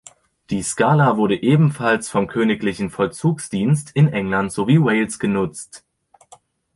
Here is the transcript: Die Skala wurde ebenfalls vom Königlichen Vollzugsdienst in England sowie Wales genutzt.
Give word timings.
Die 0.49 0.63
Skala 0.63 1.17
wurde 1.17 1.39
ebenfalls 1.43 2.09
vom 2.09 2.25
Königlichen 2.25 2.89
Vollzugsdienst 2.89 3.91
in 3.93 4.07
England 4.07 4.51
sowie 4.51 4.81
Wales 4.83 5.19
genutzt. 5.19 5.85